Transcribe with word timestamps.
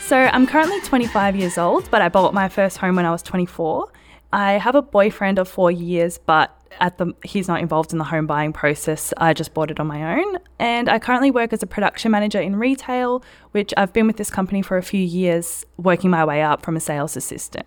So, 0.00 0.16
I'm 0.16 0.46
currently 0.46 0.80
25 0.80 1.36
years 1.36 1.58
old, 1.58 1.90
but 1.90 2.00
I 2.00 2.08
bought 2.08 2.32
my 2.32 2.48
first 2.48 2.78
home 2.78 2.96
when 2.96 3.04
I 3.04 3.10
was 3.10 3.22
24. 3.22 3.92
I 4.32 4.52
have 4.52 4.74
a 4.74 4.80
boyfriend 4.80 5.38
of 5.38 5.48
four 5.48 5.70
years, 5.70 6.16
but 6.16 6.57
at 6.80 6.98
the 6.98 7.12
he's 7.24 7.48
not 7.48 7.60
involved 7.60 7.92
in 7.92 7.98
the 7.98 8.04
home 8.04 8.26
buying 8.26 8.52
process. 8.52 9.12
I 9.16 9.34
just 9.34 9.54
bought 9.54 9.70
it 9.70 9.80
on 9.80 9.86
my 9.86 10.18
own, 10.18 10.38
and 10.58 10.88
I 10.88 10.98
currently 10.98 11.30
work 11.30 11.52
as 11.52 11.62
a 11.62 11.66
production 11.66 12.10
manager 12.10 12.40
in 12.40 12.56
retail, 12.56 13.22
which 13.52 13.72
I've 13.76 13.92
been 13.92 14.06
with 14.06 14.16
this 14.16 14.30
company 14.30 14.62
for 14.62 14.76
a 14.76 14.82
few 14.82 15.02
years, 15.02 15.64
working 15.76 16.10
my 16.10 16.24
way 16.24 16.42
up 16.42 16.62
from 16.62 16.76
a 16.76 16.80
sales 16.80 17.16
assistant. 17.16 17.66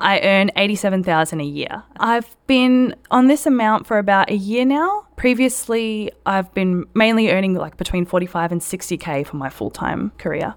I 0.00 0.20
earn 0.20 0.50
87,000 0.56 1.40
a 1.40 1.44
year. 1.44 1.82
I've 1.98 2.34
been 2.46 2.94
on 3.10 3.26
this 3.26 3.44
amount 3.44 3.86
for 3.86 3.98
about 3.98 4.30
a 4.30 4.34
year 4.34 4.64
now. 4.64 5.06
Previously, 5.16 6.10
I've 6.24 6.52
been 6.54 6.86
mainly 6.94 7.30
earning 7.30 7.54
like 7.54 7.76
between 7.76 8.06
45 8.06 8.52
and 8.52 8.60
60k 8.62 9.26
for 9.26 9.36
my 9.36 9.50
full-time 9.50 10.12
career. 10.16 10.54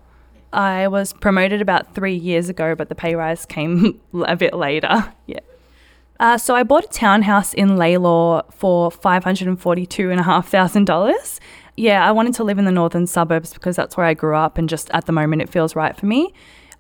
I 0.54 0.88
was 0.88 1.12
promoted 1.12 1.62
about 1.62 1.94
3 1.94 2.14
years 2.16 2.48
ago, 2.48 2.74
but 2.74 2.88
the 2.88 2.96
pay 2.96 3.16
rise 3.16 3.46
came 3.46 4.00
a 4.14 4.36
bit 4.36 4.54
later. 4.54 5.14
Yeah. 5.26 5.40
Uh, 6.20 6.38
so 6.38 6.56
I 6.56 6.64
bought 6.64 6.86
a 6.86 6.90
townhouse 6.90 7.54
in 7.54 7.72
Lalor 7.72 8.52
for 8.54 8.92
$542,500. 8.92 11.40
Yeah, 11.76 12.08
I 12.08 12.12
wanted 12.12 12.36
to 12.36 12.44
live 12.44 12.60
in 12.60 12.66
the 12.66 12.72
northern 12.72 13.08
suburbs 13.08 13.54
because 13.54 13.76
that's 13.76 13.98
where 13.98 14.06
I 14.06 14.14
grew 14.14 14.36
up 14.36 14.58
and 14.58 14.70
just 14.70 14.90
at 14.92 15.06
the 15.06 15.12
moment 15.12 15.42
it 15.42 15.50
feels 15.50 15.76
right 15.76 15.98
for 15.98 16.06
me. 16.06 16.34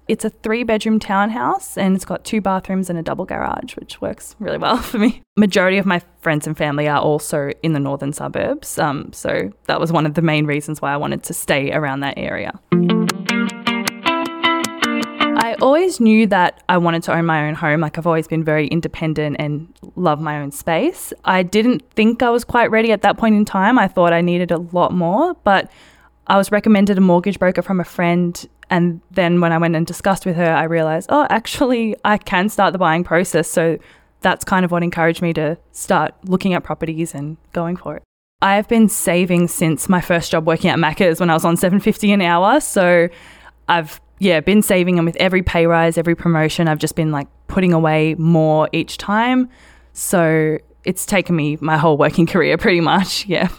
It's 0.08 0.26
a 0.26 0.30
three 0.30 0.64
bedroom 0.64 1.00
townhouse 1.00 1.78
and 1.78 1.96
it's 1.96 2.06
got 2.06 2.26
two 2.26 2.42
bathrooms 2.42 2.90
and 2.90 3.00
a 3.00 3.02
double 3.02 3.26
garage, 3.26 3.76
which 3.78 4.02
works 4.02 4.36
really 4.40 4.58
well 4.58 4.78
for 4.82 5.00
me. 5.00 5.22
Majority 5.38 5.78
of 5.78 5.86
my 5.86 6.02
friends 6.22 6.46
and 6.46 6.58
family 6.58 6.88
are 6.88 7.00
also 7.00 7.52
in 7.64 7.74
the 7.74 7.80
northern 7.80 8.14
suburbs. 8.14 8.78
Um, 8.78 9.12
so 9.14 9.52
that 9.66 9.80
was 9.80 9.92
one 9.92 10.06
of 10.06 10.14
the 10.14 10.22
main 10.22 10.46
reasons 10.46 10.82
why 10.82 10.94
I 10.94 10.98
wanted 10.98 11.24
to 11.24 11.34
stay 11.34 11.72
around 11.72 12.02
that 12.02 12.16
area. 12.18 12.60
I 15.44 15.56
always 15.56 16.00
knew 16.00 16.26
that 16.28 16.64
I 16.70 16.78
wanted 16.78 17.04
to 17.04 17.14
own 17.14 17.26
my 17.26 17.46
own 17.46 17.54
home. 17.54 17.81
Like 17.81 17.98
I've 17.98 18.08
always 18.08 18.30
been 18.30 18.46
very 18.46 18.68
independent 18.68 19.36
and 19.40 19.68
love 19.98 20.22
my 20.22 20.40
own 20.40 20.54
space. 20.54 21.12
I 21.26 21.44
didn't 21.44 21.84
think 21.92 22.24
I 22.24 22.30
was 22.30 22.46
quite 22.46 22.72
ready 22.72 22.94
at 22.94 23.02
that 23.02 23.18
point 23.18 23.36
in 23.36 23.44
time. 23.44 23.78
I 23.78 23.90
thought 23.90 24.14
I 24.14 24.22
needed 24.22 24.52
a 24.52 24.59
lot 24.59 24.94
more, 24.94 25.34
but 25.44 25.70
I 26.28 26.38
was 26.38 26.50
recommended 26.50 26.98
a 26.98 27.02
mortgage 27.02 27.40
broker 27.40 27.62
from 27.62 27.81
a 27.81 27.84
friend. 27.84 28.48
And 28.70 29.02
then 29.12 29.42
when 29.42 29.52
I 29.52 29.58
went 29.58 29.76
and 29.76 29.86
discussed 29.86 30.26
with 30.26 30.38
her, 30.38 30.50
I 30.50 30.64
realized, 30.64 31.09
oh, 31.12 31.28
actually, 31.30 31.98
I 32.06 32.20
can 32.20 32.48
start 32.48 32.72
the 32.72 32.80
buying 32.80 33.04
process. 33.04 33.50
So 33.50 33.78
that's 34.22 34.46
kind 34.46 34.64
of 34.64 34.72
what 34.72 34.81
encouraged 34.81 35.22
me 35.22 35.34
to 35.34 35.58
start 35.74 36.16
looking 36.24 36.54
at 36.54 36.64
properties 36.64 37.14
and 37.14 37.36
going 37.52 37.75
for 37.75 37.98
it. 37.98 38.04
I 38.42 38.56
have 38.56 38.70
been 38.70 38.88
saving 38.88 39.50
since 39.50 39.90
my 39.90 40.00
first 40.00 40.31
job 40.31 40.48
working 40.48 40.70
at 40.70 40.80
Macca's 40.80 41.20
when 41.20 41.30
I 41.30 41.34
was 41.34 41.44
on 41.44 41.58
750 41.58 42.14
an 42.14 42.22
hour. 42.22 42.62
So 42.62 43.10
I've 43.68 44.00
yeah, 44.19 44.40
been 44.40 44.62
saving 44.62 44.97
and 44.97 45.06
with 45.06 45.16
every 45.18 45.41
pay 45.41 45.68
rise, 45.68 45.97
every 45.97 46.16
promotion, 46.16 46.68
I've 46.68 46.79
just 46.79 46.96
been 46.96 47.12
like 47.12 47.28
putting 47.47 47.74
away 47.74 48.16
more 48.16 48.69
each 48.72 48.97
time. 48.97 49.50
So 49.94 50.57
it's 50.85 51.06
taken 51.06 51.35
me 51.35 51.57
my 51.62 51.78
whole 51.78 51.97
working 51.97 52.25
career 52.34 52.57
pretty 52.57 52.81
much. 52.81 53.25
Yeah. 53.25 53.50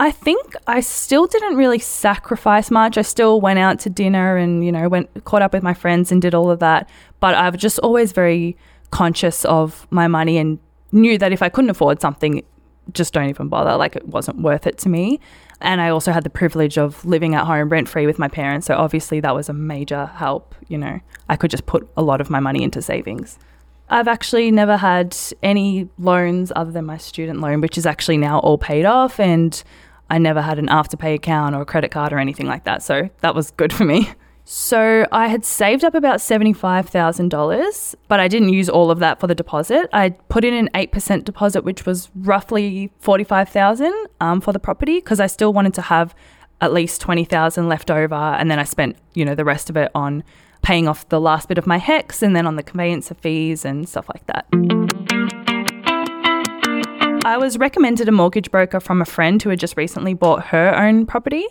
I 0.00 0.10
think 0.10 0.54
I 0.66 0.80
still 0.80 1.26
didn't 1.26 1.56
really 1.56 1.78
sacrifice 1.78 2.70
much. 2.70 2.98
I 2.98 3.02
still 3.02 3.40
went 3.40 3.60
out 3.60 3.78
to 3.80 3.90
dinner 3.90 4.36
and, 4.36 4.64
you 4.64 4.72
know, 4.72 4.88
went 4.88 5.24
caught 5.24 5.40
up 5.40 5.52
with 5.52 5.62
my 5.62 5.72
friends 5.72 6.10
and 6.10 6.20
did 6.20 6.34
all 6.34 6.50
of 6.50 6.58
that. 6.58 6.88
But 7.20 7.34
I've 7.34 7.56
just 7.56 7.78
always 7.78 8.10
very 8.12 8.56
conscious 8.90 9.44
of 9.44 9.86
my 9.90 10.08
money 10.08 10.36
and 10.36 10.58
knew 10.90 11.16
that 11.18 11.32
if 11.32 11.42
I 11.42 11.48
couldn't 11.48 11.70
afford 11.70 12.00
something, 12.00 12.42
just 12.92 13.12
don't 13.12 13.28
even 13.28 13.48
bother. 13.48 13.76
Like 13.76 13.94
it 13.94 14.06
wasn't 14.08 14.40
worth 14.40 14.66
it 14.66 14.78
to 14.78 14.88
me. 14.88 15.20
And 15.64 15.80
I 15.80 15.88
also 15.88 16.12
had 16.12 16.24
the 16.24 16.30
privilege 16.30 16.76
of 16.76 17.02
living 17.06 17.34
at 17.34 17.46
home 17.46 17.70
rent 17.70 17.88
free 17.88 18.06
with 18.06 18.18
my 18.18 18.28
parents. 18.28 18.66
So 18.66 18.76
obviously 18.76 19.18
that 19.20 19.34
was 19.34 19.48
a 19.48 19.54
major 19.54 20.06
help. 20.06 20.54
You 20.68 20.76
know, 20.76 21.00
I 21.30 21.36
could 21.36 21.50
just 21.50 21.64
put 21.64 21.88
a 21.96 22.02
lot 22.02 22.20
of 22.20 22.28
my 22.28 22.38
money 22.38 22.62
into 22.62 22.82
savings. 22.82 23.38
I've 23.88 24.06
actually 24.06 24.50
never 24.50 24.76
had 24.76 25.16
any 25.42 25.88
loans 25.98 26.52
other 26.54 26.70
than 26.70 26.84
my 26.84 26.98
student 26.98 27.40
loan, 27.40 27.62
which 27.62 27.78
is 27.78 27.86
actually 27.86 28.18
now 28.18 28.40
all 28.40 28.58
paid 28.58 28.84
off. 28.84 29.18
And 29.18 29.60
I 30.10 30.18
never 30.18 30.42
had 30.42 30.58
an 30.58 30.68
afterpay 30.68 31.14
account 31.14 31.54
or 31.54 31.62
a 31.62 31.66
credit 31.66 31.90
card 31.90 32.12
or 32.12 32.18
anything 32.18 32.46
like 32.46 32.64
that. 32.64 32.82
So 32.82 33.08
that 33.22 33.34
was 33.34 33.50
good 33.52 33.72
for 33.72 33.84
me. 33.84 34.10
So 34.46 35.06
I 35.10 35.28
had 35.28 35.42
saved 35.42 35.84
up 35.84 35.94
about 35.94 36.18
$75,000, 36.18 37.94
but 38.08 38.20
I 38.20 38.28
didn't 38.28 38.50
use 38.50 38.68
all 38.68 38.90
of 38.90 38.98
that 38.98 39.18
for 39.18 39.26
the 39.26 39.34
deposit. 39.34 39.88
I 39.90 40.10
put 40.10 40.44
in 40.44 40.52
an 40.52 40.68
8% 40.74 41.24
deposit, 41.24 41.64
which 41.64 41.86
was 41.86 42.10
roughly 42.14 42.92
45,000 42.98 43.92
um, 44.20 44.42
for 44.42 44.52
the 44.52 44.58
property 44.58 44.96
because 44.96 45.18
I 45.18 45.28
still 45.28 45.54
wanted 45.54 45.72
to 45.74 45.82
have 45.82 46.14
at 46.60 46.74
least 46.74 47.00
20,000 47.00 47.68
left 47.68 47.90
over. 47.90 48.14
And 48.14 48.50
then 48.50 48.58
I 48.58 48.64
spent, 48.64 48.96
you 49.14 49.24
know, 49.24 49.34
the 49.34 49.46
rest 49.46 49.70
of 49.70 49.78
it 49.78 49.90
on 49.94 50.22
paying 50.60 50.88
off 50.88 51.08
the 51.08 51.20
last 51.20 51.48
bit 51.48 51.56
of 51.56 51.66
my 51.66 51.78
HECS 51.78 52.22
and 52.22 52.36
then 52.36 52.46
on 52.46 52.56
the 52.56 52.62
conveyancer 52.62 53.14
fees 53.14 53.64
and 53.64 53.88
stuff 53.88 54.06
like 54.12 54.26
that. 54.26 54.46
I 57.26 57.38
was 57.38 57.56
recommended 57.56 58.06
a 58.06 58.12
mortgage 58.12 58.50
broker 58.50 58.80
from 58.80 59.00
a 59.00 59.06
friend 59.06 59.42
who 59.42 59.48
had 59.48 59.58
just 59.58 59.78
recently 59.78 60.12
bought 60.12 60.48
her 60.48 60.74
own 60.76 61.06
property. 61.06 61.46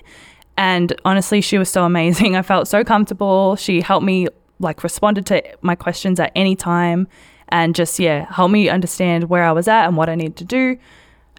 And 0.57 0.93
honestly, 1.03 1.41
she 1.41 1.57
was 1.57 1.69
so 1.69 1.83
amazing. 1.83 2.35
I 2.37 2.41
felt 2.41 2.67
so 2.67 2.83
comfortable. 2.83 3.55
She 3.55 3.81
helped 3.81 4.05
me, 4.05 4.27
like, 4.59 4.83
responded 4.83 5.25
to 5.27 5.43
my 5.61 5.75
questions 5.75 6.19
at 6.19 6.31
any 6.35 6.55
time 6.55 7.07
and 7.49 7.75
just, 7.75 7.99
yeah, 7.99 8.31
helped 8.31 8.51
me 8.51 8.69
understand 8.69 9.29
where 9.29 9.43
I 9.43 9.51
was 9.51 9.67
at 9.67 9.87
and 9.87 9.97
what 9.97 10.09
I 10.09 10.15
needed 10.15 10.37
to 10.37 10.45
do. 10.45 10.77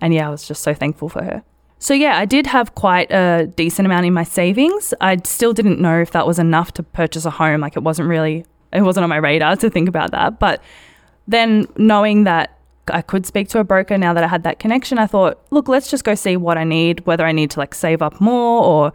And 0.00 0.12
yeah, 0.12 0.26
I 0.26 0.30
was 0.30 0.46
just 0.46 0.62
so 0.62 0.74
thankful 0.74 1.08
for 1.08 1.22
her. 1.22 1.42
So, 1.78 1.92
yeah, 1.92 2.18
I 2.18 2.24
did 2.24 2.46
have 2.46 2.74
quite 2.74 3.10
a 3.10 3.46
decent 3.56 3.86
amount 3.86 4.06
in 4.06 4.14
my 4.14 4.24
savings. 4.24 4.94
I 5.00 5.18
still 5.24 5.52
didn't 5.52 5.80
know 5.80 6.00
if 6.00 6.12
that 6.12 6.26
was 6.26 6.38
enough 6.38 6.72
to 6.74 6.82
purchase 6.82 7.24
a 7.24 7.30
home. 7.30 7.60
Like, 7.60 7.76
it 7.76 7.82
wasn't 7.82 8.08
really, 8.08 8.46
it 8.72 8.82
wasn't 8.82 9.04
on 9.04 9.10
my 9.10 9.16
radar 9.16 9.56
to 9.56 9.68
think 9.68 9.88
about 9.88 10.10
that. 10.12 10.38
But 10.38 10.62
then 11.28 11.66
knowing 11.76 12.24
that 12.24 12.53
I 12.88 13.02
could 13.02 13.26
speak 13.26 13.48
to 13.50 13.58
a 13.58 13.64
broker 13.64 13.96
now 13.98 14.12
that 14.14 14.24
I 14.24 14.28
had 14.28 14.42
that 14.44 14.58
connection. 14.58 14.98
I 14.98 15.06
thought, 15.06 15.40
look, 15.50 15.68
let's 15.68 15.90
just 15.90 16.04
go 16.04 16.14
see 16.14 16.36
what 16.36 16.58
I 16.58 16.64
need, 16.64 17.04
whether 17.06 17.24
I 17.24 17.32
need 17.32 17.50
to 17.52 17.60
like 17.60 17.74
save 17.74 18.02
up 18.02 18.20
more 18.20 18.62
or 18.62 18.92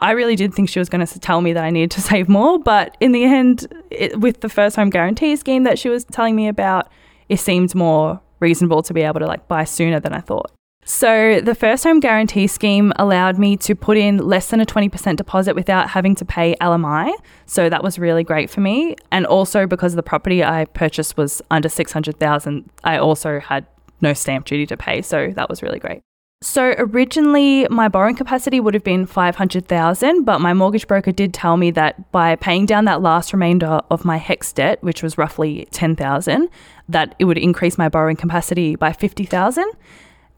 I 0.00 0.12
really 0.12 0.36
did 0.36 0.54
think 0.54 0.68
she 0.68 0.78
was 0.78 0.88
going 0.88 1.04
to 1.04 1.20
tell 1.20 1.40
me 1.40 1.52
that 1.52 1.62
I 1.62 1.70
needed 1.70 1.90
to 1.92 2.00
save 2.10 2.28
more. 2.28 2.58
But 2.58 2.96
in 3.00 3.12
the 3.12 3.24
end, 3.24 3.66
it, 3.90 4.18
with 4.18 4.40
the 4.40 4.48
first 4.48 4.76
home 4.76 4.90
guarantee 4.90 5.36
scheme 5.36 5.64
that 5.64 5.78
she 5.78 5.88
was 5.88 6.04
telling 6.04 6.36
me 6.36 6.48
about, 6.48 6.90
it 7.28 7.38
seemed 7.38 7.74
more 7.74 8.20
reasonable 8.40 8.82
to 8.82 8.94
be 8.94 9.02
able 9.02 9.20
to 9.20 9.26
like 9.26 9.46
buy 9.48 9.64
sooner 9.64 10.00
than 10.00 10.12
I 10.12 10.20
thought. 10.20 10.50
So, 10.84 11.40
the 11.40 11.54
first 11.54 11.84
home 11.84 12.00
guarantee 12.00 12.46
scheme 12.46 12.92
allowed 12.96 13.38
me 13.38 13.56
to 13.58 13.74
put 13.74 13.96
in 13.96 14.16
less 14.18 14.48
than 14.48 14.60
a 14.60 14.66
20% 14.66 15.16
deposit 15.16 15.54
without 15.54 15.90
having 15.90 16.14
to 16.16 16.24
pay 16.24 16.56
LMI. 16.60 17.12
So, 17.46 17.68
that 17.68 17.84
was 17.84 17.98
really 17.98 18.24
great 18.24 18.50
for 18.50 18.60
me. 18.60 18.96
And 19.12 19.26
also 19.26 19.66
because 19.66 19.94
the 19.94 20.02
property 20.02 20.42
I 20.42 20.64
purchased 20.64 21.16
was 21.16 21.42
under 21.50 21.68
600,000, 21.68 22.70
I 22.82 22.96
also 22.96 23.40
had 23.40 23.66
no 24.00 24.14
stamp 24.14 24.46
duty 24.46 24.66
to 24.66 24.76
pay. 24.76 25.02
So, 25.02 25.30
that 25.36 25.48
was 25.48 25.62
really 25.62 25.78
great. 25.78 26.00
So 26.42 26.74
originally 26.78 27.66
my 27.68 27.88
borrowing 27.88 28.16
capacity 28.16 28.60
would 28.60 28.72
have 28.72 28.82
been 28.82 29.04
500,000, 29.04 30.24
but 30.24 30.40
my 30.40 30.54
mortgage 30.54 30.88
broker 30.88 31.12
did 31.12 31.34
tell 31.34 31.58
me 31.58 31.70
that 31.72 32.10
by 32.12 32.34
paying 32.36 32.64
down 32.64 32.86
that 32.86 33.02
last 33.02 33.34
remainder 33.34 33.82
of 33.90 34.06
my 34.06 34.18
HECS 34.18 34.54
debt, 34.54 34.82
which 34.82 35.02
was 35.02 35.18
roughly 35.18 35.68
10,000, 35.70 36.48
that 36.88 37.14
it 37.18 37.26
would 37.26 37.36
increase 37.36 37.76
my 37.76 37.90
borrowing 37.90 38.16
capacity 38.16 38.74
by 38.74 38.90
50,000. 38.90 39.70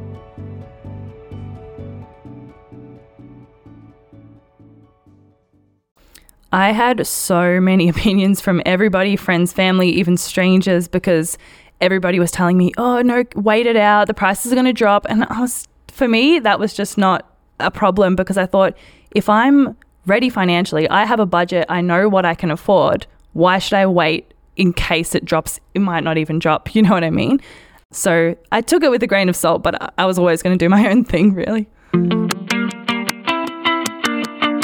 I 6.54 6.72
had 6.72 7.06
so 7.06 7.60
many 7.60 7.90
opinions 7.94 8.40
from 8.40 8.62
everybody, 8.66 9.18
friends, 9.18 9.52
family, 9.52 9.90
even 9.90 10.16
strangers, 10.16 10.88
because 10.88 11.38
everybody 11.82 12.18
was 12.18 12.32
telling 12.32 12.58
me, 12.58 12.72
oh, 12.78 13.02
no, 13.02 13.26
wait 13.36 13.66
it 13.66 13.76
out. 13.76 14.08
The 14.08 14.14
prices 14.14 14.54
are 14.54 14.56
going 14.56 14.66
to 14.66 14.74
drop. 14.74 15.06
And 15.10 15.26
I 15.26 15.42
was, 15.42 15.68
for 15.90 16.08
me, 16.08 16.40
that 16.40 16.60
was 16.60 16.74
just 16.74 16.98
not 16.98 17.30
a 17.60 17.70
problem 17.70 18.16
because 18.16 18.38
I 18.38 18.46
thought 18.46 18.78
if 19.12 19.28
I'm 19.28 19.76
ready 20.06 20.30
financially, 20.30 20.90
I 20.90 21.04
have 21.04 21.20
a 21.20 21.26
budget, 21.26 21.66
I 21.68 21.82
know 21.82 22.08
what 22.08 22.26
I 22.26 22.36
can 22.36 22.52
afford. 22.52 23.06
Why 23.34 23.60
should 23.60 23.74
I 23.74 23.86
wait 23.86 24.34
in 24.56 24.74
case 24.74 25.16
it 25.16 25.26
drops? 25.26 25.60
It 25.74 25.80
might 25.80 26.04
not 26.04 26.18
even 26.18 26.40
drop. 26.40 26.70
You 26.76 26.82
know 26.82 26.92
what 26.92 27.04
I 27.04 27.10
mean? 27.10 27.40
So 27.92 28.36
I 28.52 28.62
took 28.62 28.84
it 28.84 28.92
with 28.92 29.02
a 29.02 29.08
grain 29.08 29.30
of 29.30 29.36
salt, 29.36 29.64
but 29.64 29.94
I 29.98 30.06
was 30.06 30.20
always 30.20 30.44
going 30.44 30.58
to 30.58 30.64
do 30.64 30.70
my 30.70 30.88
own 30.92 31.06
thing, 31.06 31.34
really. 31.34 31.68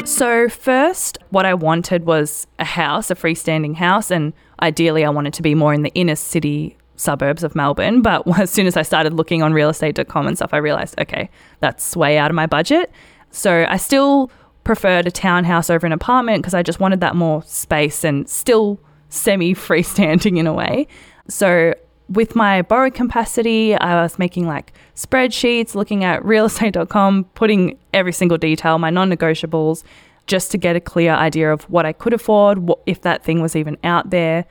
So, 0.04 0.48
first, 0.48 1.16
what 1.30 1.46
I 1.46 1.54
wanted 1.54 2.04
was 2.04 2.46
a 2.58 2.64
house, 2.64 3.10
a 3.10 3.14
freestanding 3.14 3.74
house, 3.74 4.10
and 4.10 4.34
ideally, 4.60 5.04
I 5.04 5.08
wanted 5.08 5.32
to 5.34 5.42
be 5.42 5.54
more 5.54 5.72
in 5.72 5.82
the 5.82 5.92
inner 5.94 6.16
city 6.16 6.76
suburbs 6.96 7.42
of 7.42 7.54
Melbourne. 7.54 8.02
But 8.02 8.28
as 8.38 8.50
soon 8.50 8.66
as 8.66 8.76
I 8.76 8.82
started 8.82 9.14
looking 9.14 9.42
on 9.42 9.52
realestate.com 9.52 10.26
and 10.26 10.36
stuff, 10.36 10.50
I 10.52 10.58
realized, 10.58 11.00
okay, 11.00 11.30
that's 11.60 11.96
way 11.96 12.18
out 12.18 12.30
of 12.30 12.34
my 12.34 12.46
budget. 12.46 12.90
So, 13.30 13.64
I 13.68 13.78
still 13.78 14.30
preferred 14.64 15.06
a 15.06 15.10
townhouse 15.10 15.70
over 15.70 15.86
an 15.86 15.92
apartment 15.92 16.42
because 16.42 16.54
I 16.54 16.62
just 16.62 16.78
wanted 16.78 17.00
that 17.00 17.16
more 17.16 17.42
space 17.44 18.04
and 18.04 18.28
still 18.28 18.78
semi 19.12 19.54
freestanding 19.54 20.38
in 20.38 20.46
a 20.46 20.52
way. 20.52 20.88
So, 21.28 21.74
with 22.08 22.34
my 22.34 22.62
borrow 22.62 22.90
capacity, 22.90 23.74
I 23.74 24.02
was 24.02 24.18
making 24.18 24.46
like 24.46 24.72
spreadsheets, 24.96 25.74
looking 25.74 26.04
at 26.04 26.22
realestate.com, 26.22 27.24
putting 27.34 27.78
every 27.94 28.12
single 28.12 28.38
detail, 28.38 28.78
my 28.78 28.90
non 28.90 29.10
negotiables, 29.10 29.84
just 30.26 30.50
to 30.50 30.58
get 30.58 30.76
a 30.76 30.80
clear 30.80 31.12
idea 31.12 31.52
of 31.52 31.62
what 31.64 31.86
I 31.86 31.92
could 31.92 32.12
afford, 32.12 32.58
what, 32.58 32.80
if 32.86 33.02
that 33.02 33.24
thing 33.24 33.40
was 33.40 33.56
even 33.56 33.78
out 33.84 34.10
there. 34.10 34.44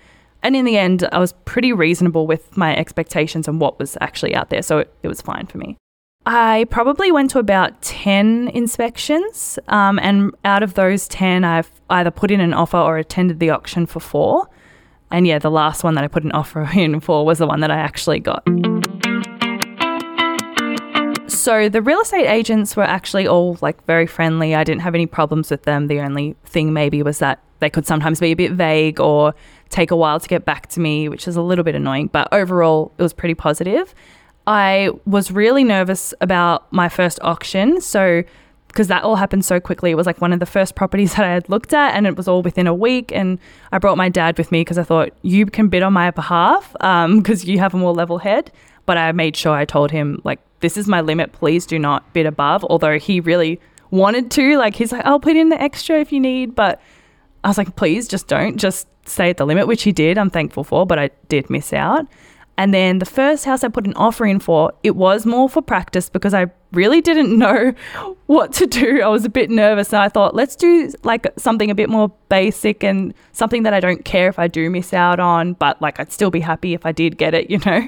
And 0.43 0.55
in 0.55 0.65
the 0.65 0.77
end, 0.77 1.07
I 1.11 1.19
was 1.19 1.33
pretty 1.45 1.71
reasonable 1.71 2.25
with 2.25 2.57
my 2.57 2.75
expectations 2.75 3.47
and 3.47 3.59
what 3.59 3.77
was 3.77 3.95
actually 4.01 4.33
out 4.33 4.49
there. 4.49 4.63
So 4.63 4.79
it, 4.79 4.93
it 5.03 5.07
was 5.07 5.21
fine 5.21 5.45
for 5.45 5.59
me. 5.59 5.77
I 6.25 6.67
probably 6.69 7.11
went 7.11 7.31
to 7.31 7.39
about 7.39 7.81
10 7.81 8.49
inspections. 8.49 9.57
Um, 9.67 9.97
and 9.99 10.31
out 10.45 10.61
of 10.61 10.75
those 10.75 11.07
10, 11.07 11.43
I've 11.43 11.71
either 11.89 12.11
put 12.11 12.29
in 12.29 12.39
an 12.39 12.53
offer 12.53 12.77
or 12.77 12.97
attended 12.97 13.39
the 13.39 13.49
auction 13.49 13.87
for 13.87 13.99
four. 13.99 14.47
And 15.09 15.25
yeah, 15.25 15.39
the 15.39 15.49
last 15.49 15.83
one 15.83 15.95
that 15.95 16.03
I 16.03 16.07
put 16.07 16.23
an 16.23 16.31
offer 16.31 16.69
in 16.75 16.99
for 16.99 17.25
was 17.25 17.39
the 17.39 17.47
one 17.47 17.61
that 17.61 17.71
I 17.71 17.77
actually 17.77 18.19
got. 18.19 18.43
So 21.27 21.69
the 21.69 21.81
real 21.81 22.01
estate 22.01 22.27
agents 22.27 22.75
were 22.75 22.83
actually 22.83 23.25
all 23.25 23.57
like 23.61 23.83
very 23.87 24.05
friendly. 24.05 24.53
I 24.53 24.63
didn't 24.63 24.81
have 24.81 24.93
any 24.93 25.07
problems 25.07 25.49
with 25.49 25.63
them. 25.63 25.87
The 25.87 26.01
only 26.01 26.35
thing 26.45 26.71
maybe 26.71 27.01
was 27.01 27.17
that 27.17 27.39
they 27.59 27.69
could 27.69 27.87
sometimes 27.87 28.19
be 28.19 28.31
a 28.31 28.35
bit 28.35 28.51
vague 28.51 28.99
or 28.99 29.33
take 29.69 29.89
a 29.89 29.95
while 29.95 30.19
to 30.19 30.27
get 30.27 30.45
back 30.45 30.67
to 30.67 30.79
me, 30.79 31.09
which 31.09 31.27
is 31.27 31.35
a 31.35 31.41
little 31.41 31.63
bit 31.63 31.73
annoying, 31.73 32.07
but 32.07 32.27
overall 32.31 32.91
it 32.99 33.01
was 33.01 33.11
pretty 33.11 33.33
positive. 33.33 33.95
I 34.47 34.89
was 35.05 35.31
really 35.31 35.63
nervous 35.63 36.13
about 36.21 36.71
my 36.73 36.89
first 36.89 37.19
auction. 37.21 37.81
So 37.81 38.23
because 38.71 38.87
that 38.87 39.03
all 39.03 39.17
happened 39.17 39.43
so 39.43 39.59
quickly. 39.59 39.91
It 39.91 39.95
was 39.95 40.05
like 40.05 40.21
one 40.21 40.31
of 40.31 40.39
the 40.39 40.45
first 40.45 40.75
properties 40.75 41.13
that 41.15 41.25
I 41.25 41.33
had 41.33 41.49
looked 41.49 41.73
at, 41.73 41.93
and 41.93 42.07
it 42.07 42.15
was 42.15 42.27
all 42.27 42.41
within 42.41 42.67
a 42.67 42.73
week. 42.73 43.11
And 43.13 43.37
I 43.71 43.77
brought 43.77 43.97
my 43.97 44.09
dad 44.09 44.37
with 44.37 44.51
me 44.51 44.61
because 44.61 44.77
I 44.77 44.83
thought 44.83 45.09
you 45.21 45.45
can 45.45 45.67
bid 45.67 45.83
on 45.83 45.93
my 45.93 46.11
behalf 46.11 46.71
because 46.73 47.43
um, 47.43 47.49
you 47.49 47.59
have 47.59 47.73
a 47.73 47.77
more 47.77 47.93
level 47.93 48.17
head. 48.17 48.51
But 48.85 48.97
I 48.97 49.11
made 49.11 49.35
sure 49.37 49.53
I 49.53 49.65
told 49.65 49.91
him 49.91 50.21
like 50.23 50.39
this 50.61 50.77
is 50.77 50.87
my 50.87 51.01
limit. 51.01 51.33
Please 51.33 51.65
do 51.65 51.77
not 51.77 52.11
bid 52.13 52.25
above. 52.25 52.63
Although 52.63 52.97
he 52.97 53.19
really 53.19 53.59
wanted 53.91 54.31
to, 54.31 54.57
like 54.57 54.75
he's 54.75 54.91
like 54.91 55.05
I'll 55.05 55.19
put 55.19 55.35
in 55.35 55.49
the 55.49 55.61
extra 55.61 55.99
if 55.99 56.11
you 56.11 56.19
need, 56.19 56.55
but 56.55 56.81
I 57.43 57.49
was 57.49 57.57
like 57.57 57.75
please 57.75 58.07
just 58.07 58.27
don't 58.27 58.57
just 58.57 58.87
stay 59.05 59.29
at 59.29 59.37
the 59.37 59.45
limit, 59.45 59.67
which 59.67 59.83
he 59.83 59.91
did. 59.91 60.17
I'm 60.17 60.29
thankful 60.29 60.63
for, 60.63 60.85
but 60.85 60.97
I 60.97 61.11
did 61.27 61.49
miss 61.49 61.73
out. 61.73 62.07
And 62.61 62.75
then 62.75 62.99
the 62.99 63.07
first 63.07 63.43
house 63.45 63.63
I 63.63 63.69
put 63.69 63.87
an 63.87 63.95
offer 63.95 64.23
in 64.23 64.39
for, 64.39 64.71
it 64.83 64.95
was 64.95 65.25
more 65.25 65.49
for 65.49 65.63
practice 65.63 66.09
because 66.09 66.35
I 66.35 66.45
really 66.73 67.01
didn't 67.01 67.35
know 67.39 67.73
what 68.27 68.53
to 68.53 68.67
do. 68.67 69.01
I 69.01 69.07
was 69.07 69.25
a 69.25 69.29
bit 69.29 69.49
nervous 69.49 69.91
and 69.91 70.03
I 70.03 70.09
thought, 70.09 70.35
let's 70.35 70.55
do 70.55 70.93
like 71.01 71.25
something 71.39 71.71
a 71.71 71.75
bit 71.75 71.89
more 71.89 72.09
basic 72.29 72.83
and 72.83 73.15
something 73.31 73.63
that 73.63 73.73
I 73.73 73.79
don't 73.79 74.05
care 74.05 74.27
if 74.29 74.37
I 74.37 74.47
do 74.47 74.69
miss 74.69 74.93
out 74.93 75.19
on, 75.19 75.53
but 75.53 75.81
like 75.81 75.99
I'd 75.99 76.11
still 76.11 76.29
be 76.29 76.39
happy 76.39 76.75
if 76.75 76.85
I 76.85 76.91
did 76.91 77.17
get 77.17 77.33
it, 77.33 77.49
you 77.49 77.57
know? 77.65 77.87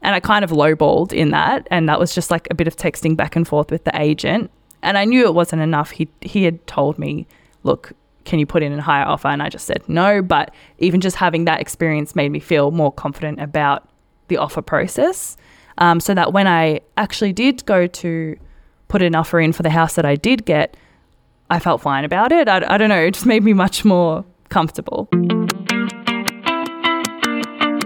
And 0.00 0.14
I 0.14 0.20
kind 0.20 0.46
of 0.46 0.50
lowballed 0.50 1.12
in 1.12 1.28
that. 1.32 1.68
And 1.70 1.86
that 1.90 2.00
was 2.00 2.14
just 2.14 2.30
like 2.30 2.48
a 2.50 2.54
bit 2.54 2.66
of 2.66 2.74
texting 2.74 3.18
back 3.18 3.36
and 3.36 3.46
forth 3.46 3.70
with 3.70 3.84
the 3.84 4.00
agent. 4.00 4.50
And 4.82 4.96
I 4.96 5.04
knew 5.04 5.26
it 5.26 5.34
wasn't 5.34 5.60
enough. 5.60 5.90
He, 5.90 6.08
he 6.22 6.44
had 6.44 6.66
told 6.66 6.98
me, 6.98 7.26
look, 7.64 7.92
can 8.24 8.38
you 8.38 8.46
put 8.46 8.62
in 8.62 8.72
a 8.72 8.80
higher 8.80 9.04
offer? 9.04 9.28
And 9.28 9.42
I 9.42 9.50
just 9.50 9.66
said 9.66 9.86
no. 9.90 10.22
But 10.22 10.54
even 10.78 11.02
just 11.02 11.16
having 11.16 11.44
that 11.44 11.60
experience 11.60 12.16
made 12.16 12.30
me 12.30 12.40
feel 12.40 12.70
more 12.70 12.90
confident 12.90 13.42
about 13.42 13.86
the 14.28 14.36
offer 14.36 14.62
process. 14.62 15.36
Um, 15.78 16.00
so 16.00 16.14
that 16.14 16.32
when 16.32 16.46
I 16.46 16.80
actually 16.96 17.32
did 17.32 17.64
go 17.66 17.86
to 17.86 18.36
put 18.88 19.02
an 19.02 19.14
offer 19.14 19.40
in 19.40 19.52
for 19.52 19.62
the 19.62 19.70
house 19.70 19.94
that 19.94 20.06
I 20.06 20.16
did 20.16 20.46
get, 20.46 20.76
I 21.50 21.58
felt 21.58 21.82
fine 21.82 22.04
about 22.04 22.32
it. 22.32 22.48
I, 22.48 22.64
I 22.66 22.78
don't 22.78 22.88
know, 22.88 23.00
it 23.00 23.14
just 23.14 23.26
made 23.26 23.44
me 23.44 23.52
much 23.52 23.84
more 23.84 24.24
comfortable. 24.48 25.08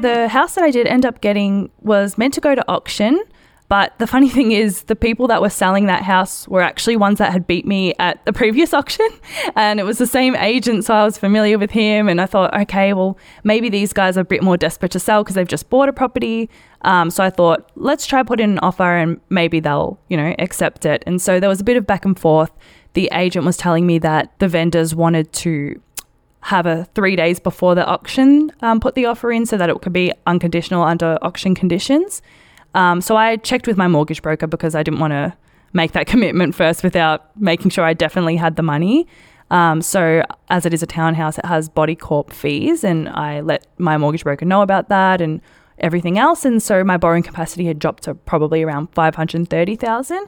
The 0.00 0.28
house 0.30 0.54
that 0.54 0.64
I 0.64 0.70
did 0.70 0.86
end 0.86 1.04
up 1.04 1.20
getting 1.20 1.70
was 1.80 2.16
meant 2.16 2.32
to 2.34 2.40
go 2.40 2.54
to 2.54 2.64
auction. 2.68 3.20
But 3.70 3.96
the 3.98 4.06
funny 4.08 4.28
thing 4.36 4.52
is, 4.52 4.82
the 4.82 4.96
people 4.96 5.28
that 5.28 5.40
were 5.40 5.48
selling 5.48 5.86
that 5.86 6.02
house 6.02 6.46
were 6.48 6.60
actually 6.60 6.96
ones 6.96 7.18
that 7.18 7.32
had 7.32 7.46
beat 7.46 7.66
me 7.66 7.94
at 7.98 8.22
the 8.26 8.32
previous 8.42 8.74
auction. 8.74 9.08
And 9.56 9.80
it 9.80 9.84
was 9.84 9.96
the 9.96 10.06
same 10.06 10.36
agent, 10.36 10.84
so 10.84 10.92
I 10.92 11.04
was 11.04 11.16
familiar 11.16 11.56
with 11.56 11.70
him. 11.70 12.08
And 12.08 12.20
I 12.20 12.26
thought, 12.26 12.54
okay, 12.62 12.92
well, 12.92 13.16
maybe 13.44 13.70
these 13.70 13.94
guys 13.94 14.18
are 14.18 14.22
a 14.22 14.24
bit 14.24 14.42
more 14.42 14.58
desperate 14.58 14.92
to 14.92 15.00
sell 15.00 15.24
because 15.24 15.36
they've 15.36 15.48
just 15.48 15.70
bought 15.70 15.88
a 15.88 15.92
property. 15.94 16.50
Um, 16.82 17.10
so 17.10 17.24
I 17.24 17.30
thought, 17.30 17.70
let's 17.76 18.06
try 18.06 18.22
put 18.22 18.40
in 18.40 18.50
an 18.50 18.58
offer 18.58 18.96
and 18.96 19.20
maybe 19.30 19.60
they'll, 19.60 19.98
you 20.08 20.16
know, 20.16 20.34
accept 20.38 20.84
it. 20.84 21.04
And 21.06 21.22
so 21.22 21.40
there 21.40 21.48
was 21.48 21.60
a 21.60 21.64
bit 21.64 21.76
of 21.76 21.86
back 21.86 22.04
and 22.04 22.18
forth. 22.18 22.50
The 22.94 23.08
agent 23.12 23.46
was 23.46 23.56
telling 23.56 23.86
me 23.86 23.98
that 24.00 24.36
the 24.40 24.48
vendors 24.48 24.96
wanted 24.96 25.32
to 25.34 25.80
have 26.42 26.66
a 26.66 26.86
three 26.94 27.14
days 27.14 27.38
before 27.38 27.74
the 27.74 27.86
auction 27.86 28.50
um, 28.62 28.80
put 28.80 28.94
the 28.94 29.04
offer 29.04 29.30
in 29.30 29.46
so 29.46 29.56
that 29.56 29.68
it 29.68 29.80
could 29.82 29.92
be 29.92 30.12
unconditional 30.26 30.82
under 30.82 31.18
auction 31.22 31.54
conditions. 31.54 32.20
Um, 32.74 33.00
so 33.00 33.16
I 33.16 33.36
checked 33.36 33.66
with 33.66 33.76
my 33.76 33.88
mortgage 33.88 34.22
broker 34.22 34.46
because 34.46 34.74
I 34.74 34.82
didn't 34.82 35.00
want 35.00 35.12
to 35.12 35.36
make 35.72 35.92
that 35.92 36.06
commitment 36.12 36.54
first 36.54 36.82
without 36.82 37.36
making 37.40 37.70
sure 37.70 37.84
I 37.84 37.94
definitely 37.94 38.36
had 38.36 38.56
the 38.56 38.62
money. 38.62 39.06
Um, 39.50 39.82
so, 39.82 40.22
as 40.48 40.64
it 40.64 40.72
is 40.72 40.82
a 40.82 40.86
townhouse, 40.86 41.36
it 41.36 41.44
has 41.44 41.68
body 41.68 41.96
corp 41.96 42.32
fees, 42.32 42.84
and 42.84 43.08
I 43.08 43.40
let 43.40 43.66
my 43.78 43.98
mortgage 43.98 44.22
broker 44.22 44.44
know 44.44 44.62
about 44.62 44.88
that 44.90 45.20
and 45.20 45.40
everything 45.78 46.18
else. 46.18 46.44
And 46.44 46.62
so, 46.62 46.84
my 46.84 46.96
borrowing 46.96 47.24
capacity 47.24 47.66
had 47.66 47.80
dropped 47.80 48.04
to 48.04 48.14
probably 48.14 48.62
around 48.62 48.88
five 48.92 49.16
hundred 49.16 49.50
thirty 49.50 49.74
thousand, 49.74 50.26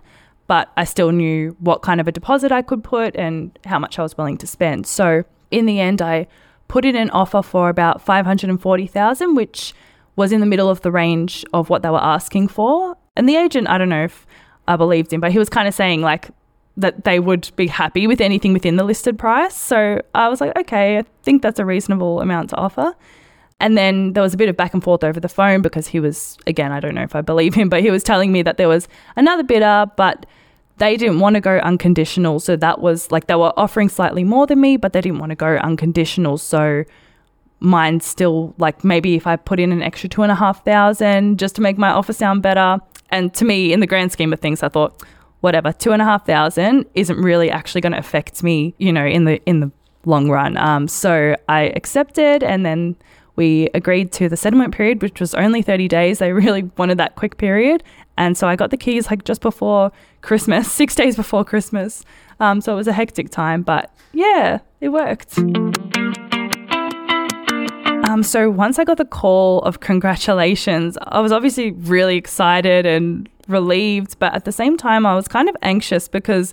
but 0.48 0.72
I 0.76 0.82
still 0.82 1.12
knew 1.12 1.56
what 1.60 1.82
kind 1.82 2.00
of 2.00 2.08
a 2.08 2.12
deposit 2.12 2.50
I 2.50 2.62
could 2.62 2.82
put 2.82 3.14
and 3.14 3.56
how 3.64 3.78
much 3.78 3.96
I 3.96 4.02
was 4.02 4.18
willing 4.18 4.38
to 4.38 4.46
spend. 4.48 4.88
So, 4.88 5.22
in 5.52 5.66
the 5.66 5.78
end, 5.78 6.02
I 6.02 6.26
put 6.66 6.84
in 6.84 6.96
an 6.96 7.10
offer 7.10 7.42
for 7.42 7.68
about 7.68 8.02
five 8.02 8.26
hundred 8.26 8.50
and 8.50 8.60
forty 8.60 8.88
thousand, 8.88 9.36
which 9.36 9.72
was 10.16 10.32
in 10.32 10.40
the 10.40 10.46
middle 10.46 10.68
of 10.68 10.80
the 10.82 10.90
range 10.90 11.44
of 11.52 11.70
what 11.70 11.82
they 11.82 11.90
were 11.90 12.02
asking 12.02 12.48
for. 12.48 12.96
And 13.16 13.28
the 13.28 13.36
agent, 13.36 13.68
I 13.68 13.78
don't 13.78 13.88
know 13.88 14.04
if 14.04 14.26
I 14.68 14.76
believed 14.76 15.12
him, 15.12 15.20
but 15.20 15.32
he 15.32 15.38
was 15.38 15.48
kind 15.48 15.68
of 15.68 15.74
saying 15.74 16.02
like 16.02 16.30
that 16.76 17.04
they 17.04 17.20
would 17.20 17.50
be 17.56 17.66
happy 17.66 18.06
with 18.06 18.20
anything 18.20 18.52
within 18.52 18.76
the 18.76 18.84
listed 18.84 19.18
price. 19.18 19.56
So 19.56 20.00
I 20.14 20.28
was 20.28 20.40
like, 20.40 20.56
okay, 20.56 20.98
I 20.98 21.04
think 21.22 21.42
that's 21.42 21.58
a 21.58 21.64
reasonable 21.64 22.20
amount 22.20 22.50
to 22.50 22.56
offer. 22.56 22.94
And 23.60 23.78
then 23.78 24.14
there 24.14 24.22
was 24.22 24.34
a 24.34 24.36
bit 24.36 24.48
of 24.48 24.56
back 24.56 24.74
and 24.74 24.82
forth 24.82 25.04
over 25.04 25.20
the 25.20 25.28
phone 25.28 25.62
because 25.62 25.86
he 25.86 26.00
was, 26.00 26.36
again, 26.46 26.72
I 26.72 26.80
don't 26.80 26.94
know 26.94 27.02
if 27.02 27.14
I 27.14 27.20
believe 27.20 27.54
him, 27.54 27.68
but 27.70 27.82
he 27.82 27.90
was 27.90 28.02
telling 28.02 28.32
me 28.32 28.42
that 28.42 28.56
there 28.56 28.68
was 28.68 28.88
another 29.16 29.42
bidder, 29.42 29.86
but 29.96 30.26
they 30.78 30.96
didn't 30.96 31.20
want 31.20 31.34
to 31.34 31.40
go 31.40 31.58
unconditional. 31.58 32.40
So 32.40 32.56
that 32.56 32.80
was 32.80 33.12
like 33.12 33.26
they 33.26 33.34
were 33.34 33.52
offering 33.56 33.88
slightly 33.88 34.24
more 34.24 34.46
than 34.46 34.60
me, 34.60 34.76
but 34.76 34.92
they 34.92 35.00
didn't 35.00 35.18
want 35.18 35.30
to 35.30 35.36
go 35.36 35.56
unconditional. 35.56 36.38
So 36.38 36.84
mine 37.62 38.00
still 38.00 38.54
like 38.58 38.82
maybe 38.84 39.14
if 39.14 39.26
I 39.26 39.36
put 39.36 39.60
in 39.60 39.72
an 39.72 39.82
extra 39.82 40.08
two 40.08 40.22
and 40.22 40.32
a 40.32 40.34
half 40.34 40.64
thousand 40.64 41.38
just 41.38 41.54
to 41.56 41.62
make 41.62 41.78
my 41.78 41.90
offer 41.90 42.12
sound 42.12 42.42
better. 42.42 42.78
And 43.10 43.32
to 43.34 43.44
me, 43.44 43.72
in 43.72 43.80
the 43.80 43.86
grand 43.86 44.10
scheme 44.10 44.32
of 44.32 44.40
things, 44.40 44.62
I 44.62 44.68
thought, 44.68 45.02
whatever, 45.40 45.72
two 45.72 45.92
and 45.92 46.02
a 46.02 46.04
half 46.04 46.26
thousand 46.26 46.86
isn't 46.94 47.16
really 47.16 47.50
actually 47.50 47.80
going 47.80 47.92
to 47.92 47.98
affect 47.98 48.42
me, 48.42 48.74
you 48.78 48.92
know, 48.92 49.06
in 49.06 49.24
the 49.24 49.42
in 49.44 49.60
the 49.60 49.70
long 50.04 50.28
run. 50.28 50.56
Um, 50.56 50.88
so 50.88 51.36
I 51.48 51.72
accepted, 51.76 52.42
and 52.42 52.66
then 52.66 52.96
we 53.36 53.68
agreed 53.74 54.12
to 54.12 54.28
the 54.28 54.36
settlement 54.36 54.74
period, 54.74 55.00
which 55.00 55.20
was 55.20 55.34
only 55.34 55.62
thirty 55.62 55.88
days. 55.88 56.18
They 56.18 56.32
really 56.44 56.64
wanted 56.76 56.98
that 56.98 57.14
quick 57.14 57.36
period, 57.36 57.84
and 58.16 58.36
so 58.36 58.48
I 58.48 58.56
got 58.56 58.70
the 58.70 58.76
keys 58.76 59.08
like 59.08 59.24
just 59.24 59.40
before 59.40 59.92
Christmas, 60.22 60.70
six 60.82 60.94
days 60.94 61.14
before 61.14 61.44
Christmas. 61.44 62.04
Um, 62.40 62.60
so 62.60 62.72
it 62.72 62.76
was 62.76 62.88
a 62.88 62.92
hectic 62.92 63.30
time, 63.30 63.62
but 63.62 63.94
yeah, 64.12 64.58
it 64.80 64.88
worked. 64.88 65.38
Um, 68.02 68.22
so 68.22 68.50
once 68.50 68.78
I 68.78 68.84
got 68.84 68.98
the 68.98 69.04
call 69.04 69.60
of 69.60 69.80
congratulations, 69.80 70.98
I 71.02 71.20
was 71.20 71.30
obviously 71.30 71.70
really 71.72 72.16
excited 72.16 72.84
and 72.84 73.28
relieved, 73.48 74.18
but 74.18 74.34
at 74.34 74.44
the 74.44 74.52
same 74.52 74.76
time, 74.76 75.06
I 75.06 75.14
was 75.14 75.28
kind 75.28 75.48
of 75.48 75.56
anxious 75.62 76.08
because 76.08 76.52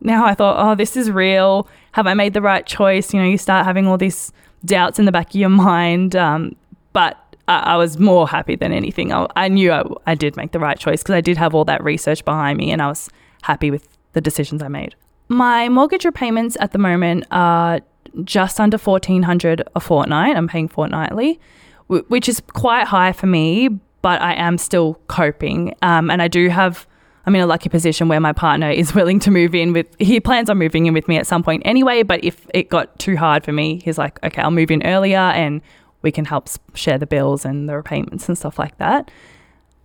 now 0.00 0.24
I 0.24 0.34
thought, 0.34 0.56
oh, 0.58 0.74
this 0.74 0.96
is 0.96 1.10
real. 1.10 1.68
Have 1.92 2.06
I 2.06 2.14
made 2.14 2.34
the 2.34 2.42
right 2.42 2.64
choice? 2.64 3.12
You 3.12 3.20
know, 3.20 3.26
you 3.26 3.38
start 3.38 3.66
having 3.66 3.86
all 3.86 3.98
these 3.98 4.32
doubts 4.64 4.98
in 4.98 5.04
the 5.04 5.12
back 5.12 5.30
of 5.30 5.34
your 5.34 5.48
mind. 5.48 6.14
Um, 6.14 6.54
but 6.92 7.16
I, 7.48 7.58
I, 7.58 7.76
was 7.76 7.98
more 7.98 8.28
happy 8.28 8.56
than 8.56 8.72
anything. 8.72 9.12
I, 9.12 9.26
I 9.36 9.48
knew 9.48 9.72
I, 9.72 9.84
I 10.06 10.14
did 10.14 10.36
make 10.36 10.52
the 10.52 10.60
right 10.60 10.78
choice 10.78 11.02
because 11.02 11.14
I 11.14 11.20
did 11.20 11.36
have 11.36 11.54
all 11.54 11.64
that 11.64 11.82
research 11.82 12.24
behind 12.24 12.58
me 12.58 12.70
and 12.70 12.80
I 12.80 12.88
was 12.88 13.10
happy 13.42 13.70
with 13.70 13.88
the 14.12 14.20
decisions 14.20 14.62
I 14.62 14.68
made. 14.68 14.94
My 15.28 15.68
mortgage 15.68 16.04
repayments 16.04 16.56
at 16.60 16.72
the 16.72 16.78
moment 16.78 17.24
are 17.30 17.80
just 18.22 18.60
under 18.60 18.78
1400 18.78 19.62
a 19.74 19.80
fortnight. 19.80 20.36
I'm 20.36 20.48
paying 20.48 20.68
fortnightly, 20.68 21.40
which 21.88 22.28
is 22.28 22.40
quite 22.52 22.86
high 22.86 23.12
for 23.12 23.26
me, 23.26 23.68
but 24.02 24.20
I 24.20 24.34
am 24.34 24.58
still 24.58 25.00
coping. 25.08 25.74
Um, 25.82 26.10
and 26.10 26.22
I 26.22 26.28
do 26.28 26.48
have, 26.48 26.86
I'm 27.26 27.34
in 27.34 27.40
a 27.40 27.46
lucky 27.46 27.68
position 27.68 28.08
where 28.08 28.20
my 28.20 28.32
partner 28.32 28.70
is 28.70 28.94
willing 28.94 29.18
to 29.20 29.30
move 29.30 29.54
in 29.54 29.72
with, 29.72 29.86
he 29.98 30.20
plans 30.20 30.50
on 30.50 30.58
moving 30.58 30.86
in 30.86 30.94
with 30.94 31.08
me 31.08 31.16
at 31.16 31.26
some 31.26 31.42
point 31.42 31.62
anyway. 31.64 32.02
But 32.02 32.22
if 32.22 32.46
it 32.54 32.68
got 32.68 32.98
too 32.98 33.16
hard 33.16 33.44
for 33.44 33.52
me, 33.52 33.80
he's 33.84 33.98
like, 33.98 34.22
okay, 34.22 34.42
I'll 34.42 34.50
move 34.50 34.70
in 34.70 34.84
earlier 34.84 35.18
and 35.18 35.60
we 36.02 36.12
can 36.12 36.26
help 36.26 36.48
share 36.74 36.98
the 36.98 37.06
bills 37.06 37.44
and 37.44 37.68
the 37.68 37.76
repayments 37.76 38.28
and 38.28 38.36
stuff 38.36 38.58
like 38.58 38.76
that. 38.78 39.10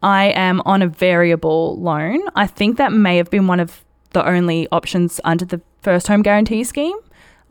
I 0.04 0.26
am 0.28 0.62
on 0.66 0.82
a 0.82 0.88
variable 0.88 1.80
loan. 1.80 2.22
I 2.36 2.48
think 2.48 2.78
that 2.78 2.92
may 2.92 3.18
have 3.18 3.30
been 3.30 3.48
one 3.48 3.60
of 3.60 3.84
the 4.12 4.28
only 4.28 4.68
options 4.72 5.20
under 5.24 5.46
the 5.46 5.62
first 5.82 6.08
home 6.08 6.22
guarantee 6.22 6.64
scheme. 6.64 6.98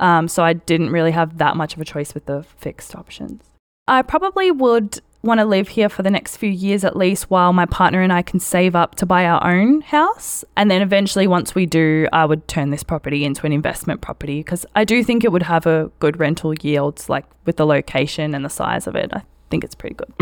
Um, 0.00 0.28
so 0.28 0.42
I 0.44 0.52
didn't 0.52 0.90
really 0.90 1.10
have 1.10 1.38
that 1.38 1.56
much 1.56 1.74
of 1.74 1.80
a 1.80 1.84
choice 1.84 2.14
with 2.14 2.26
the 2.26 2.44
fixed 2.56 2.94
options. 2.94 3.42
I 3.86 4.02
probably 4.02 4.50
would 4.50 5.00
want 5.22 5.40
to 5.40 5.44
live 5.44 5.68
here 5.68 5.88
for 5.88 6.02
the 6.02 6.10
next 6.10 6.36
few 6.36 6.50
years 6.50 6.84
at 6.84 6.96
least 6.96 7.28
while 7.30 7.52
my 7.52 7.66
partner 7.66 8.02
and 8.02 8.12
I 8.12 8.22
can 8.22 8.38
save 8.38 8.76
up 8.76 8.94
to 8.96 9.06
buy 9.06 9.24
our 9.24 9.44
own 9.44 9.80
house. 9.80 10.44
And 10.56 10.70
then 10.70 10.80
eventually, 10.80 11.26
once 11.26 11.54
we 11.54 11.66
do, 11.66 12.06
I 12.12 12.24
would 12.24 12.46
turn 12.46 12.70
this 12.70 12.84
property 12.84 13.24
into 13.24 13.44
an 13.44 13.52
investment 13.52 14.00
property 14.00 14.40
because 14.40 14.64
I 14.76 14.84
do 14.84 15.02
think 15.02 15.24
it 15.24 15.32
would 15.32 15.42
have 15.42 15.66
a 15.66 15.90
good 15.98 16.20
rental 16.20 16.54
yield, 16.54 17.04
like 17.08 17.24
with 17.46 17.56
the 17.56 17.66
location 17.66 18.34
and 18.34 18.44
the 18.44 18.50
size 18.50 18.86
of 18.86 18.94
it. 18.94 19.10
I 19.12 19.22
think 19.50 19.64
it's 19.64 19.74
pretty 19.74 19.96
good. 19.96 20.12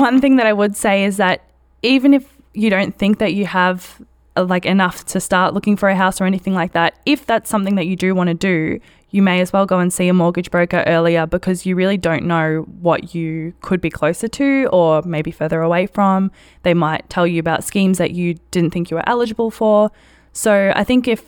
One 0.00 0.20
thing 0.20 0.36
that 0.36 0.46
I 0.46 0.52
would 0.52 0.76
say 0.76 1.04
is 1.04 1.16
that 1.16 1.42
even 1.82 2.12
if 2.12 2.36
you 2.52 2.70
don't 2.70 2.96
think 2.96 3.18
that 3.18 3.32
you 3.34 3.46
have 3.46 4.02
like 4.44 4.66
enough 4.66 5.04
to 5.06 5.20
start 5.20 5.54
looking 5.54 5.76
for 5.76 5.88
a 5.88 5.96
house 5.96 6.20
or 6.20 6.24
anything 6.24 6.54
like 6.54 6.72
that, 6.72 6.98
if 7.06 7.26
that's 7.26 7.50
something 7.50 7.74
that 7.76 7.86
you 7.86 7.96
do 7.96 8.14
want 8.14 8.28
to 8.28 8.34
do, 8.34 8.80
you 9.10 9.22
may 9.22 9.40
as 9.40 9.52
well 9.52 9.64
go 9.64 9.78
and 9.78 9.92
see 9.92 10.08
a 10.08 10.12
mortgage 10.12 10.50
broker 10.50 10.84
earlier 10.86 11.26
because 11.26 11.64
you 11.64 11.74
really 11.74 11.96
don't 11.96 12.24
know 12.24 12.66
what 12.80 13.14
you 13.14 13.54
could 13.62 13.80
be 13.80 13.90
closer 13.90 14.28
to 14.28 14.68
or 14.72 15.02
maybe 15.02 15.30
further 15.30 15.62
away 15.62 15.86
from. 15.86 16.30
They 16.62 16.74
might 16.74 17.08
tell 17.08 17.26
you 17.26 17.40
about 17.40 17.64
schemes 17.64 17.98
that 17.98 18.10
you 18.10 18.34
didn't 18.50 18.70
think 18.70 18.90
you 18.90 18.96
were 18.96 19.08
eligible 19.08 19.50
for. 19.50 19.90
So 20.32 20.72
I 20.76 20.84
think 20.84 21.08
if 21.08 21.24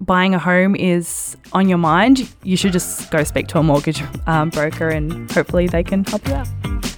buying 0.00 0.34
a 0.34 0.38
home 0.38 0.76
is 0.76 1.36
on 1.52 1.68
your 1.68 1.78
mind, 1.78 2.30
you 2.42 2.56
should 2.56 2.72
just 2.72 3.10
go 3.10 3.24
speak 3.24 3.46
to 3.48 3.58
a 3.58 3.62
mortgage 3.62 4.02
um, 4.26 4.50
broker 4.50 4.88
and 4.88 5.30
hopefully 5.30 5.66
they 5.68 5.82
can 5.82 6.04
help 6.04 6.26
you 6.28 6.34
out. 6.34 6.91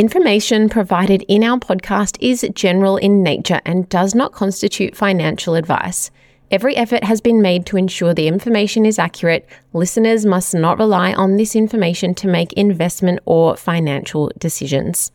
Information 0.00 0.70
provided 0.70 1.26
in 1.28 1.44
our 1.44 1.58
podcast 1.58 2.16
is 2.22 2.48
general 2.54 2.96
in 2.96 3.22
nature 3.22 3.60
and 3.66 3.86
does 3.90 4.14
not 4.14 4.32
constitute 4.32 4.96
financial 4.96 5.54
advice. 5.54 6.10
Every 6.50 6.74
effort 6.74 7.04
has 7.04 7.20
been 7.20 7.42
made 7.42 7.66
to 7.66 7.76
ensure 7.76 8.14
the 8.14 8.26
information 8.26 8.86
is 8.86 8.98
accurate. 8.98 9.46
Listeners 9.74 10.24
must 10.24 10.54
not 10.54 10.78
rely 10.78 11.12
on 11.12 11.36
this 11.36 11.54
information 11.54 12.14
to 12.14 12.28
make 12.28 12.54
investment 12.54 13.20
or 13.26 13.58
financial 13.58 14.32
decisions. 14.38 15.12